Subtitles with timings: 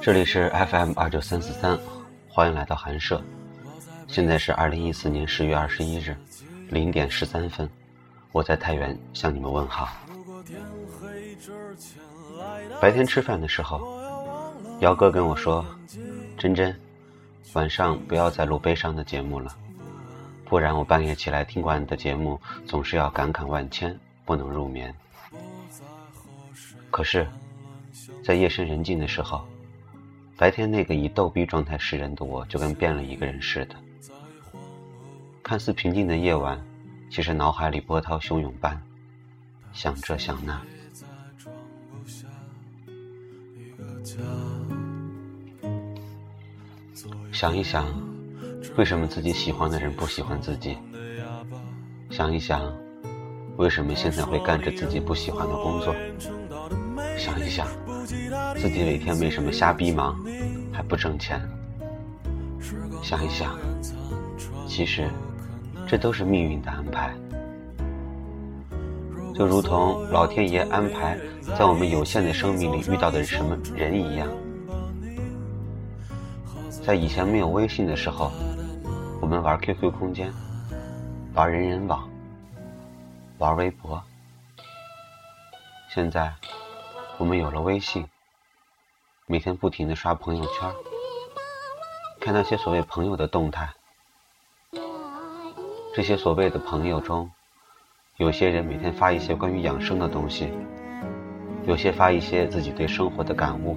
[0.00, 1.78] 这里是 FM 二九三四三，
[2.26, 3.22] 欢迎来到寒舍。
[4.06, 6.16] 现在是二零一四年十月二十一日
[6.70, 7.68] 零点十三分，
[8.32, 9.90] 我在太原向你们问好。
[12.80, 14.00] 白天吃饭的时候，
[14.80, 15.62] 姚哥跟我说
[16.38, 16.74] ：“真真，
[17.52, 19.54] 晚上不要再录悲伤的节目了，
[20.46, 24.94] 不然我半夜起来听完你的节目，总是要感慨万千，不能入眠。”
[26.98, 27.24] 可是，
[28.24, 29.46] 在夜深人静的时候，
[30.36, 33.76] 白天那个以逗逼状态示人的我，就跟变了一个人似的。
[35.40, 36.60] 看似平静的夜晚，
[37.08, 38.76] 其实脑海里波涛汹涌般，
[39.72, 40.60] 想这想那。
[47.30, 47.86] 想一想，
[48.76, 50.76] 为什么自己喜欢的人不喜欢自己？
[52.10, 52.76] 想一想，
[53.56, 55.94] 为什么现在会干着自己不喜欢的工作？
[57.28, 57.68] 想一想，
[58.56, 60.18] 自己每天为什么瞎逼忙，
[60.72, 61.38] 还不挣钱？
[63.02, 63.54] 想一想，
[64.66, 65.10] 其实
[65.86, 67.14] 这都是命运的安排，
[69.34, 71.18] 就如同老天爷安排
[71.58, 74.26] 在我们有限的生命里遇到的什么人一样。
[76.82, 78.32] 在以前没有微信的时候，
[79.20, 80.32] 我们玩 QQ 空间，
[81.34, 82.08] 玩人人网，
[83.36, 84.02] 玩微博。
[85.90, 86.32] 现在，
[87.18, 88.06] 我们有了微信，
[89.26, 90.72] 每天不停的刷朋友圈，
[92.20, 93.68] 看那些所谓朋友的动态。
[95.92, 97.28] 这些所谓的朋友中，
[98.18, 100.52] 有些人每天发一些关于养生的东西，
[101.66, 103.76] 有些发一些自己对生活的感悟，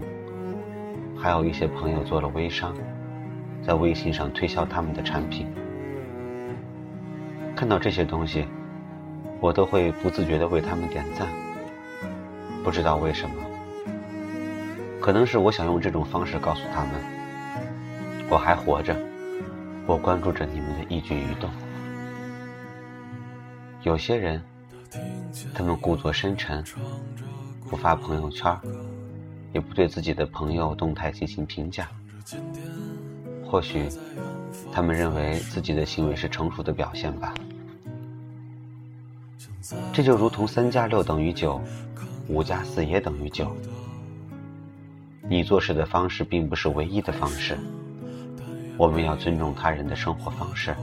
[1.18, 2.76] 还有一些朋友做了微商。
[3.66, 5.52] 在微信上推销他们的产品，
[7.56, 8.48] 看到这些东西，
[9.40, 11.28] 我都会不自觉地为他们点赞。
[12.64, 13.36] 不知道为什么，
[15.00, 16.92] 可能是我想用这种方式告诉他们，
[18.30, 18.96] 我还活着，
[19.88, 21.50] 我关注着你们的一举一动。
[23.82, 24.40] 有些人，
[25.56, 26.64] 他们故作深沉，
[27.68, 28.56] 不发朋友圈，
[29.54, 31.90] 也不对自己的朋友动态进行评价。
[33.44, 33.90] 或许，
[34.72, 37.34] 他们认为自己的行为是成熟的表现吧。
[39.92, 41.60] 这就如同三加六等于九，
[42.32, 43.54] 五加四也等于九。
[45.28, 47.58] 你做事的方式并不是唯一的方式，
[48.78, 50.74] 我们要尊重他人的生活方式。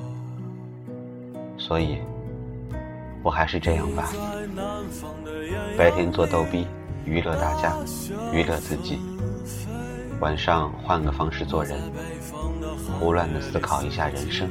[1.56, 1.96] 所以，
[3.22, 4.12] 我还是这样吧。
[5.76, 6.66] 白天做逗逼，
[7.06, 7.74] 娱乐大家，
[8.30, 8.98] 娱乐自己。
[10.20, 11.80] 晚上换个方式做人，
[13.00, 14.50] 胡乱的思考一下人生。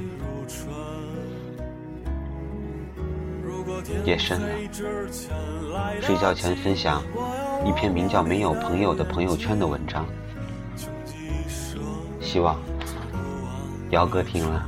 [4.06, 4.48] 夜深了，
[6.02, 7.04] 睡觉前分享
[7.66, 10.06] 一篇名叫《没有朋友的朋友圈》的文章，
[12.22, 12.58] 希望
[13.92, 14.68] 姚哥听了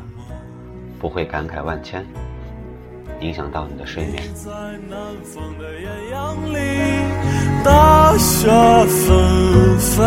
[1.00, 2.06] 不会感慨万千，
[3.22, 4.24] 影响到你的睡眠。
[7.64, 10.04] 大雪纷飞，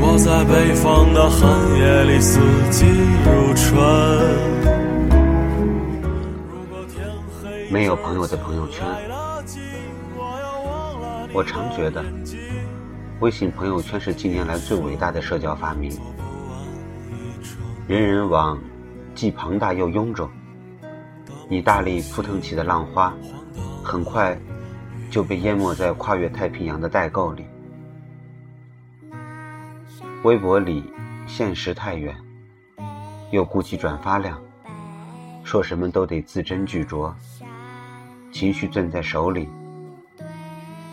[0.00, 2.84] 我在北方的寒夜里四季
[3.24, 4.77] 如春。
[7.70, 8.86] 没有朋友的朋友圈，
[11.32, 12.02] 我常觉得，
[13.20, 15.90] 微信朋友圈是近年来最伟大的社交发明。
[17.86, 18.58] 人人网
[19.14, 20.30] 既庞大又臃肿，
[21.48, 23.14] 你大力扑腾起的浪花，
[23.82, 24.38] 很快。
[25.10, 27.46] 就被淹没在跨越太平洋的代购里。
[30.22, 30.84] 微博里
[31.26, 32.14] 现实太远，
[33.30, 34.38] 又顾及转发量，
[35.44, 37.10] 说什么都得字斟句酌，
[38.32, 39.48] 情绪攥在手里，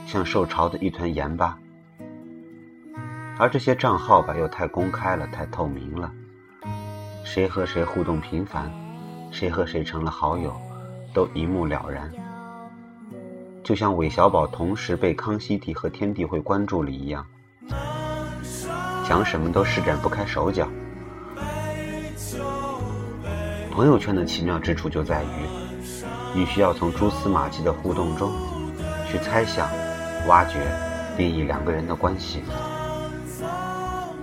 [0.07, 1.57] 像受潮的一团盐巴。
[3.37, 6.11] 而这些账号吧，又太公开了，太透明了，
[7.23, 8.71] 谁和谁互动频繁，
[9.31, 10.55] 谁和谁成了好友，
[11.13, 12.11] 都一目了然。
[13.61, 17.25] 就像韦小宝同时被康熙帝和天地会关注了一样，
[19.07, 20.69] 讲什么都施展不开手脚。
[23.71, 25.64] 朋友圈的奇妙之处就在于，
[26.35, 28.29] 你需要从蛛丝马迹的互动中，
[29.07, 29.69] 去猜想、
[30.27, 30.59] 挖掘、
[31.15, 32.43] 定义两个人的关系。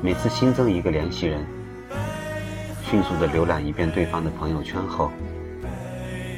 [0.02, 1.42] 每次新增一个联系人，
[2.82, 5.10] 迅速的浏览一遍对方的朋友圈后，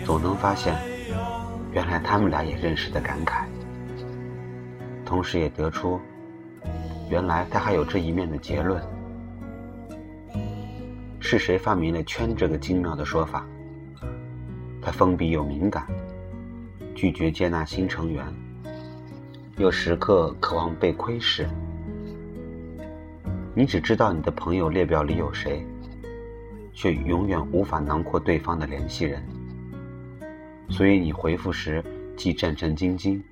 [0.05, 0.77] 总能发现。
[1.73, 3.43] 原来他们俩也认识的感慨，
[5.05, 6.01] 同时也得出，
[7.11, 8.81] 原来他还有这一面的结论。
[11.19, 13.45] 是谁发明了“圈”这个精妙的说法？
[14.85, 15.87] 他封闭又敏感，
[16.95, 18.23] 拒绝接纳新成员，
[19.57, 21.49] 又时刻渴望被窥视。
[23.55, 25.67] 你只知道你的朋友列表里有谁，
[26.75, 29.27] 却永远无法囊括对方的联系人。
[30.69, 31.83] 所以你回复时
[32.15, 33.23] 既战战兢兢，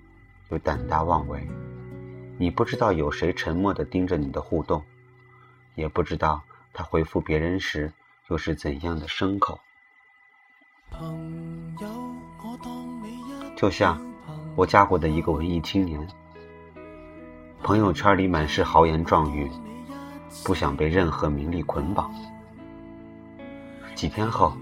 [0.49, 1.47] 又胆大妄为。
[2.39, 4.83] 你不知道有谁沉默地盯着你的互动，
[5.75, 7.93] 也不知道他回复别人时
[8.31, 9.61] 又是怎样的牲口。
[13.57, 14.01] 就像
[14.55, 16.07] 我加过的一个文艺青年，
[17.63, 19.51] 朋友圈里满是豪言壮语。
[20.47, 22.11] 不想被任何名利捆绑。
[23.95, 24.57] 几天后，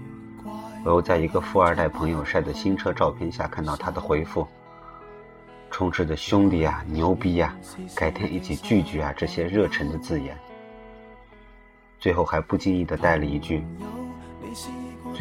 [0.83, 4.45] 我又在一个富二代朋友晒的新车照片下看到他的回复，
[5.69, 7.55] 充斥着“兄弟啊，牛逼呀，
[7.95, 10.37] 改天一起聚聚啊”这些热忱的字眼。
[11.97, 13.63] 最后还不经意的带了一句：“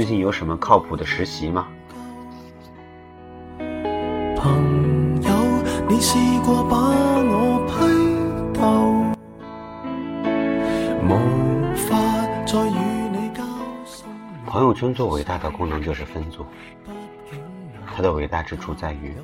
[0.00, 1.68] 最近有什么靠谱的实习吗？”
[4.34, 5.30] 朋友，
[5.90, 7.74] 你试过把我批
[8.58, 8.64] 斗？
[14.46, 16.46] 朋友圈最伟大的功能就是分组，
[17.94, 19.14] 它的伟大之处在于，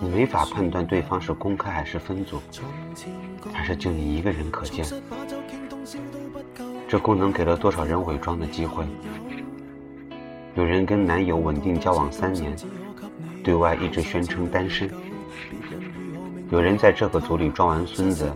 [0.00, 2.42] 你没法判断对方是公开还是分组，
[3.52, 4.84] 还是就你一个人可见。
[6.88, 8.84] 这功能给了多少人伪装的机会？
[10.56, 12.56] 有人跟男友稳定交往三年，
[13.44, 14.88] 对外一直宣称单身；
[16.50, 18.32] 有人在这个组里装完孙子，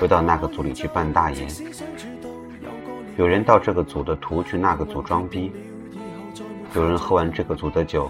[0.00, 1.44] 又到那个组里去扮大爷。
[3.16, 5.50] 有人到这个组的图去那个组装逼，
[6.76, 8.08] 有人喝完这个组的酒，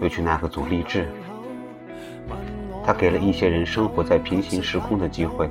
[0.00, 1.08] 又去那个组励志。
[2.84, 5.48] 他给了一些人生活在平行时空的机会，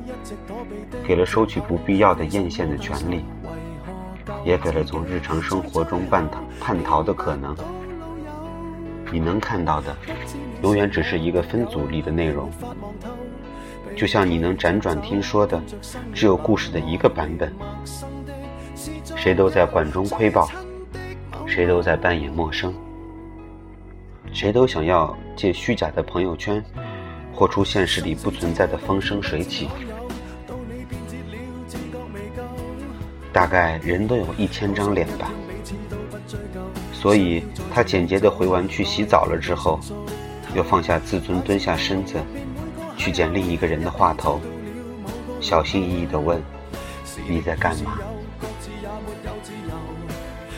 [1.08, 3.24] 给了收取不必要的艳羡的权利，
[4.44, 7.56] 也给了从日常生活中叛逃叛逃的可能。
[9.12, 9.96] 你能看到的，
[10.64, 12.50] 永远只是一个分组里的内容，
[13.96, 15.62] 就像你能辗转听说的，
[16.14, 17.54] 只有故事的一个版本。
[19.16, 20.50] 谁都在管中窥豹，
[21.46, 22.74] 谁都在扮演陌生，
[24.34, 26.64] 谁都想要借虚假的朋友圈，
[27.32, 29.70] 活出现实里不存在的风生水起。
[33.34, 35.32] 大概人都有一千张脸吧，
[36.94, 37.44] 所以
[37.74, 39.80] 他简洁的回完去洗澡了之后，
[40.54, 42.18] 又放下自尊，蹲下身子，
[42.96, 44.40] 去捡另一个人的话头，
[45.42, 46.40] 小心翼翼的问
[47.28, 47.98] ：“你在干嘛？”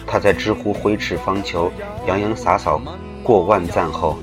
[0.05, 1.71] 他在知乎挥斥方遒、
[2.05, 2.77] 洋洋洒洒
[3.23, 4.17] 过万赞后，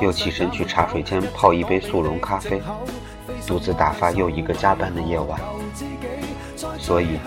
[0.00, 2.60] 又起身去茶水间泡一杯速溶咖啡，
[3.46, 5.40] 独自打发又一个加班的夜晚。
[6.78, 7.18] 所以，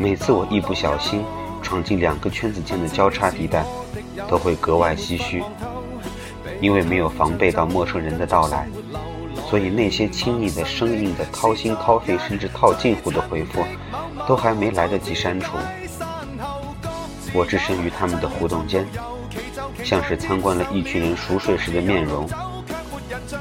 [0.00, 1.22] 每次我一不小心
[1.60, 3.62] 闯进两个圈子间的交叉地带，
[4.26, 5.44] 都会格外唏嘘，
[6.58, 8.66] 因为没有防备到陌生人的到来，
[9.50, 13.62] 所以那些亲密的、生硬的、掏心掏肺甚至套近乎的回复，
[14.26, 15.58] 都还没来得及删除。
[17.34, 18.86] 我置身于他们的互动间，
[19.84, 22.26] 像是参观了一群人熟睡时的面容，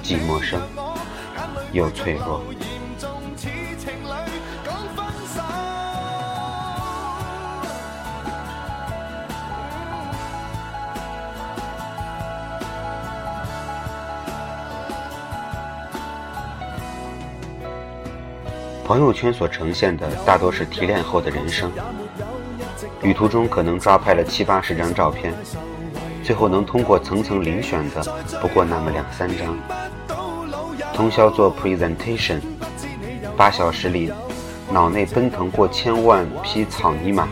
[0.03, 0.59] 既陌生
[1.71, 2.43] 又脆弱。
[18.89, 21.71] 朋友圈所呈现的大多是提炼后的人生。
[23.03, 25.31] 旅途中可能抓拍了七八十张照片，
[26.23, 28.01] 最后能通过层层遴选的
[28.41, 29.55] 不过那么两三张。
[30.91, 32.39] 通宵做 presentation，
[33.37, 34.11] 八小时里
[34.71, 37.29] 脑内奔腾过千万匹草泥马，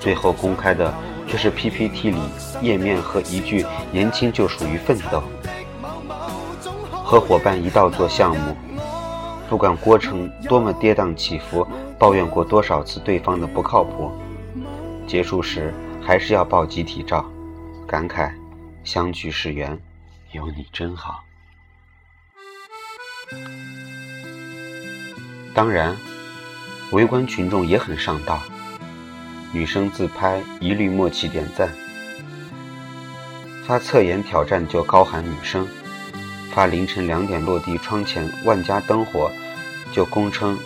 [0.00, 0.92] 最后公开的
[1.28, 2.18] 却是 PPT 里
[2.60, 5.22] 页面和一句“年轻就属于奋斗”。
[6.90, 8.56] 和伙伴一道做项目，
[9.50, 11.66] 不管过程多么跌宕起伏，
[11.98, 14.12] 抱怨过多少次对方的不靠谱。
[15.08, 17.28] 结束时还是要抱集体照，
[17.84, 18.32] 感慨
[18.84, 19.76] 相聚是缘，
[20.30, 21.24] 有你真好。
[25.52, 25.96] 当然，
[26.92, 28.38] 围观群众也很上道，
[29.52, 31.68] 女生自拍一律默契点赞，
[33.66, 35.66] 发侧颜挑战就高喊女生，
[36.52, 39.28] 发凌晨两点落地窗前万家灯火
[39.92, 40.58] 就公称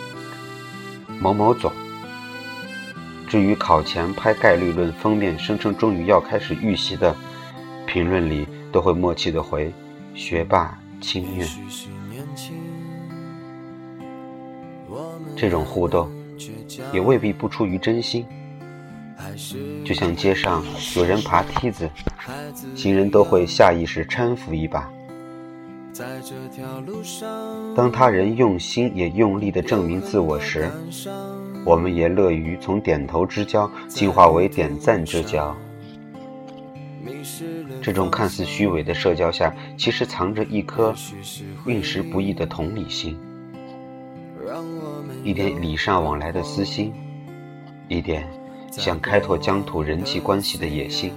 [1.19, 1.71] 某某总。
[3.27, 7.15] 至于考前拍概率论封面，声称终于要开始预习的
[7.87, 9.73] 评论里，都会默契的回
[10.13, 11.47] “学霸清愿”。
[15.35, 16.09] 这种互动
[16.93, 18.25] 也未必不出于真心，
[19.83, 20.63] 就像街上
[20.95, 21.89] 有人爬梯子，
[22.75, 24.89] 行人都会下意识搀扶一把。
[27.75, 30.69] 当他人用心也用力地证明自我时，
[31.65, 35.55] 我们也乐于从点头之交进化为点赞之交。
[37.81, 40.93] 这种看似虚伪的社交下，其实藏着一颗
[41.65, 43.17] 运时不易的同理心，
[45.23, 46.93] 一点礼尚往来的私心，
[47.87, 48.27] 一点
[48.71, 51.13] 想开拓疆土人际关系的野心。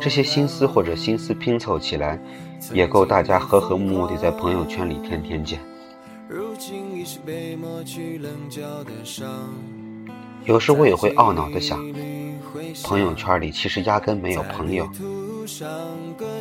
[0.00, 2.20] 这些心思或者心思拼凑起来，
[2.72, 5.60] 也够大家和和睦睦地在朋友圈里天天见。
[10.44, 11.78] 有时我也会懊恼地想，
[12.84, 14.88] 朋友圈里其实压根没有朋友。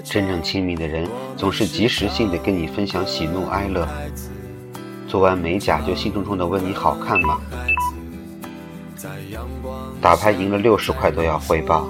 [0.03, 3.87] 真正亲密的人，总是及时性的跟你分享喜怒哀乐。
[5.07, 7.39] 做完美甲就兴冲冲地问你好看吗？
[9.99, 11.89] 打牌赢了六十块都要汇报。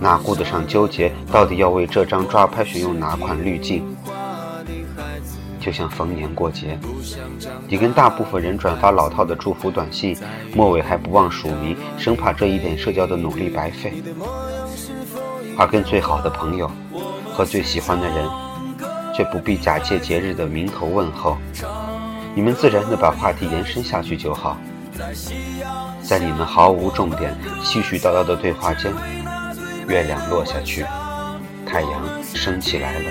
[0.00, 3.84] 哪顾得上纠结，到底要为这张抓拍选用哪款滤镜？
[5.60, 6.78] 就像逢年过节，
[7.68, 10.16] 你跟大部分人转发老套的祝福短信，
[10.54, 14.02] 末尾还不忘署名，生怕这一点社交的努力白费。
[15.58, 16.70] 而跟最好的朋友
[17.34, 18.26] 和最喜欢的人，
[19.14, 21.36] 却不必假借节日的名头问候，
[22.34, 24.56] 你们自然的把话题延伸下去就好。
[26.02, 28.90] 在你们毫无重点、絮絮叨叨的对话间。
[29.90, 30.86] 月亮落下去，
[31.66, 33.10] 太阳升起来了，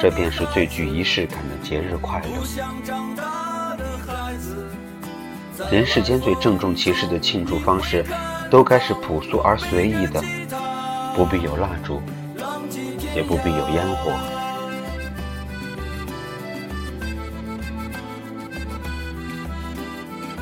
[0.00, 2.26] 这便是最具仪式感的节日快乐。
[5.70, 8.04] 人世间最郑重其事的庆祝方式，
[8.50, 10.20] 都该是朴素而随意的，
[11.14, 12.02] 不必有蜡烛，
[13.14, 14.12] 也不必有烟火。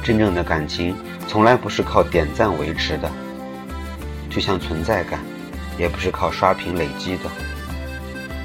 [0.02, 0.96] 真正的感情，
[1.28, 3.10] 从来不是靠点赞维持的。
[4.36, 5.18] 就像存在感，
[5.78, 7.30] 也不是靠刷屏累积的，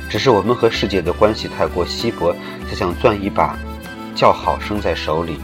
[0.10, 2.34] 只是我们和世界的关系太过稀薄，
[2.66, 3.60] 才想攥一把
[4.16, 5.38] 叫好声在手里，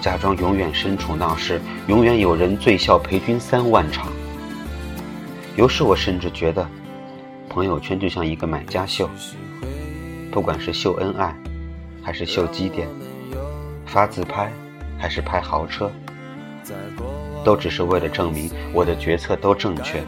[0.00, 4.06] 假装永远身处闹市，永远有人醉笑陪君三万场。
[5.56, 6.64] 有时我甚至觉得，
[7.48, 9.10] 朋友圈就像一个买家秀，
[10.30, 11.34] 不管是秀恩爱，
[12.04, 12.86] 还是秀积点，
[13.84, 14.48] 发自拍，
[14.96, 15.90] 还是拍豪车。
[17.46, 20.02] 都只是为了证明我的决策都正确，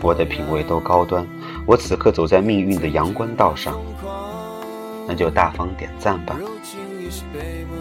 [0.00, 1.26] 我的品味都高端，
[1.66, 3.74] 我此刻走在命运的阳关道上，
[5.04, 6.36] 那就大方点赞吧。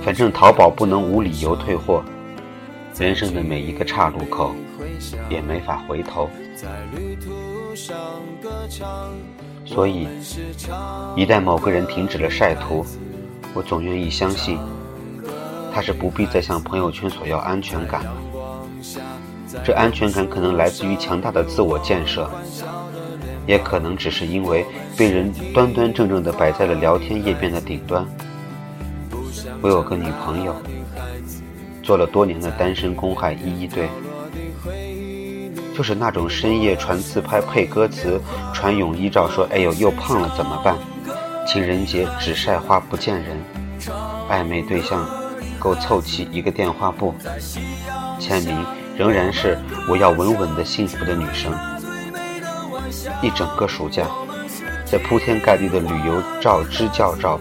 [0.01, 2.03] 反正淘宝不能无理由退货，
[2.97, 4.55] 人生的每一个岔路口
[5.29, 6.27] 也没法回头，
[9.63, 10.07] 所以
[11.15, 12.83] 一旦某个人停止了晒图，
[13.53, 14.57] 我总愿意相信。
[15.71, 18.11] 他是不必再向朋友圈索要安全感了，
[19.63, 22.29] 这安全感可能来自于强大的自我建设，
[23.45, 24.65] 也可能只是因为
[24.97, 28.05] 被人端端正正地摆在了聊天页面的顶端。
[29.61, 30.55] 我有个女朋友，
[31.81, 33.89] 做了多年的单身公害一一对，
[35.75, 38.21] 就是那种深夜传自拍配歌词，
[38.53, 40.75] 传泳衣照说“哎呦又胖了怎么办”，
[41.47, 43.37] 情人节只晒花不见人，
[44.29, 45.07] 暧昧对象。
[45.59, 47.15] 够凑齐一个电话簿，
[48.19, 48.63] 签名
[48.97, 51.53] 仍然是我要稳稳的幸福的女生。
[53.21, 54.07] 一整个暑假，
[54.85, 57.39] 在铺天盖地的旅游照、支教照、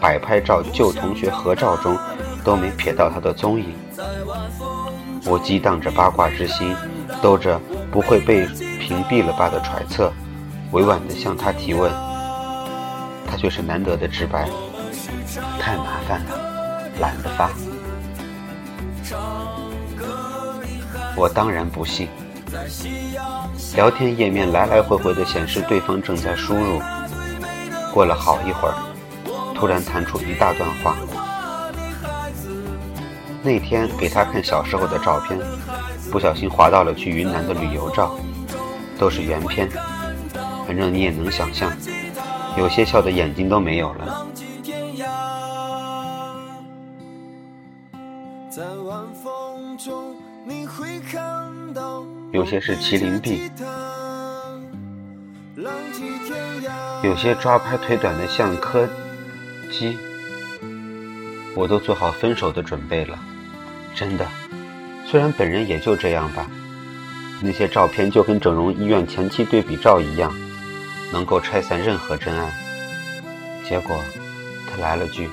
[0.00, 1.96] 摆拍照、旧同学合照中，
[2.42, 3.74] 都没瞥到她的踪影。
[5.24, 6.74] 我激荡着八卦之心，
[7.22, 7.60] 兜着
[7.92, 8.44] 不会被
[8.80, 10.12] 屏蔽了吧的揣测，
[10.72, 11.92] 委婉地向她提问，
[13.24, 14.48] 她却是难得的直白：
[15.60, 16.48] 太麻烦了。
[17.00, 17.50] 懒得发，
[21.16, 22.08] 我当然不信。
[23.74, 26.80] 聊天页面来来回回的显示对方正在输入，
[27.92, 28.74] 过了好一会儿，
[29.54, 30.96] 突然弹出一大段话。
[33.42, 35.38] 那天给他看小时候的照片，
[36.10, 38.16] 不小心滑到了去云南的旅游照，
[38.98, 39.68] 都是原片。
[40.66, 41.70] 反正你也能想象，
[42.56, 44.26] 有些笑的眼睛都没有了。
[52.32, 53.50] 有些是麒麟臂，
[57.02, 58.88] 有些抓拍腿短的像柯
[59.70, 59.98] 基，
[61.54, 63.18] 我都做好分手的准备了。
[63.94, 64.26] 真的，
[65.06, 66.46] 虽然本人也就这样吧。
[67.40, 70.34] 那些照片就跟整容医院前期对比照一样，
[71.12, 72.52] 能够拆散任何真爱。
[73.64, 73.96] 结果，
[74.70, 75.28] 他来了句：“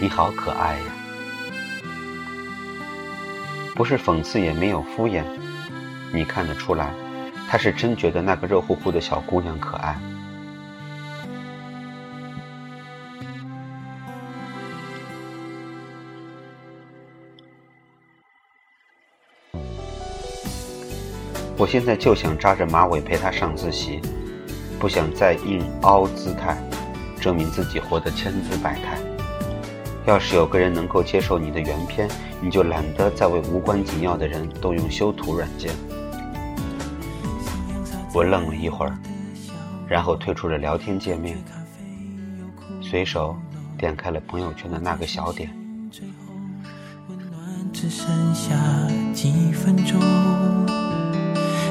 [0.00, 0.84] 你好可爱呀。”
[3.76, 5.22] 不是讽刺，也没有敷衍，
[6.10, 6.90] 你看得出来，
[7.46, 9.94] 他是真觉得那个热乎乎的小姑娘可爱。
[21.58, 24.00] 我现在就想扎着马尾陪她上自习，
[24.80, 26.56] 不想再硬凹姿态，
[27.20, 29.15] 证明自己活得千姿百态。
[30.06, 32.08] 要是有个人能够接受你的原片，
[32.40, 35.74] 你就懒得再为无关紧要的人动用修图软件。
[38.14, 38.96] 我愣了一会儿，
[39.88, 41.36] 然后退出了聊天界面，
[42.80, 43.36] 随手
[43.76, 45.50] 点开了朋友圈的那个小点。
[47.72, 48.54] 只剩下
[49.12, 50.00] 几分钟。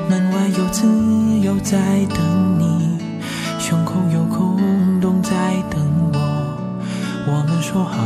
[0.08, 0.86] 门外有自
[1.40, 3.00] 由在等你，
[3.58, 5.32] 胸口有空洞在
[5.70, 5.95] 等。
[7.28, 8.04] 我们说好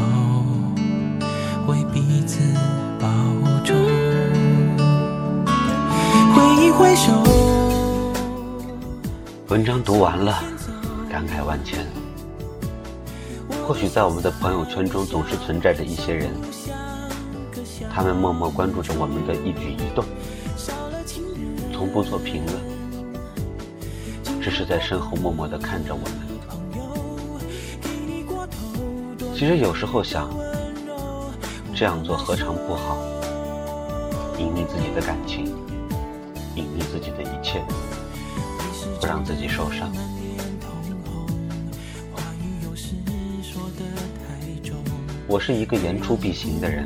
[1.67, 2.39] 为彼此
[2.97, 3.05] 保
[3.65, 3.75] 重。
[6.33, 7.11] 挥一挥手。
[9.49, 10.41] 文章读完了，
[11.09, 11.85] 感慨万千。
[13.67, 16.31] 或许在我们的朋友圈中，总是存在着一些人，
[17.93, 20.05] 他们默默关注着我们的一举一动。
[21.73, 22.57] 从不做评论，
[24.41, 26.29] 只是在身后默默的看着我们。
[29.39, 30.29] 其实有时候想，
[31.73, 32.97] 这样做何尝不好？
[34.37, 35.45] 隐匿自己的感情，
[36.55, 37.63] 隐匿自己的一切，
[38.99, 39.89] 不让自己受伤。
[45.25, 46.85] 我是一个言出必行的人，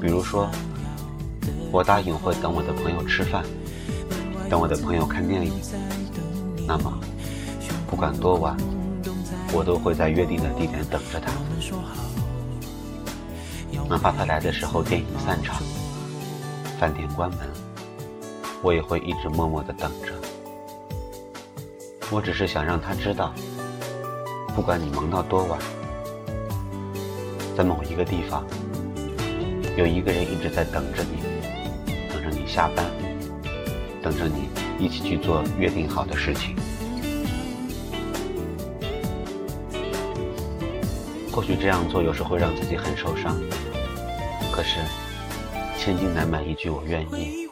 [0.00, 0.50] 比如说。
[1.70, 3.44] 我答应会等我的朋友吃饭，
[4.50, 5.52] 等我的朋友看电影。
[6.66, 6.98] 那么，
[7.86, 8.56] 不管多晚，
[9.52, 11.32] 我都会在约定的地点等着他。
[13.88, 15.62] 哪怕他来的时候电影散场，
[16.78, 17.38] 饭店关门，
[18.62, 20.12] 我也会一直默默的等着。
[22.10, 23.32] 我只是想让他知道，
[24.54, 25.58] 不管你忙到多晚，
[27.56, 28.44] 在某一个地方，
[29.76, 31.22] 有一个人一直在等着你。
[32.12, 32.84] 等着你下班，
[34.02, 36.54] 等着你一起去做约定好的事情。
[41.38, 43.36] 或许这样做有时会让自己很受伤，
[44.50, 44.80] 可是
[45.78, 47.48] 千金难买一句我愿意。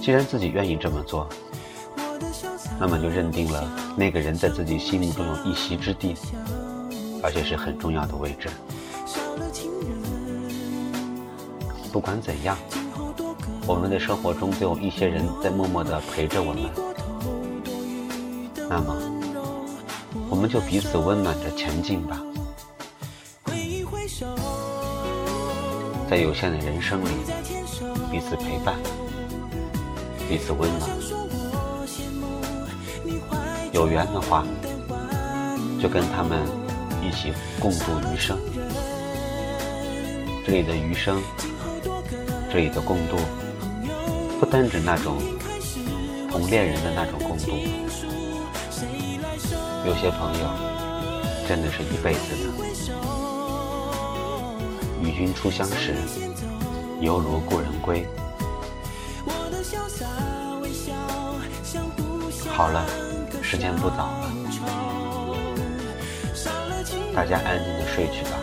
[0.00, 1.28] 既然自己愿意这么做，
[2.78, 6.14] 那么就认定了那个人在自己心目中有一席之地，
[7.20, 8.48] 而且是很重要的位置。
[11.90, 12.56] 不管怎样，
[13.66, 16.89] 我们的生活中都有一些人在默默的陪着我们。
[18.70, 18.94] 那么，
[20.30, 22.22] 我们就彼此温暖着前进吧。
[26.08, 27.08] 在有限的人生里，
[28.12, 28.76] 彼此陪伴，
[30.28, 30.88] 彼此温暖。
[33.72, 34.46] 有缘的话，
[35.82, 36.38] 就跟他们
[37.02, 38.38] 一起共度余生。
[40.46, 41.20] 这里的余生。
[42.52, 43.16] 这里的共度，
[44.38, 45.18] 不单指那种
[46.30, 47.52] 同恋人的那种共度，
[49.86, 50.46] 有些朋友
[51.48, 52.42] 真的是一辈子的。
[55.02, 55.94] 与君初相识，
[57.00, 58.06] 犹如故人归。
[62.50, 62.84] 好了，
[63.42, 64.30] 时间不早了，
[67.14, 68.38] 大家安静的睡去吧。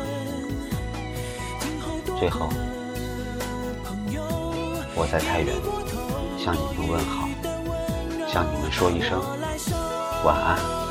[2.19, 2.49] 最后。
[4.99, 5.53] 我在太原
[6.39, 7.29] 向你们问好，
[8.27, 9.21] 向你们说一声
[10.25, 10.86] 晚安。